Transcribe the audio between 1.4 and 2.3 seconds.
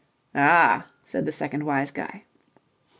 wise guy.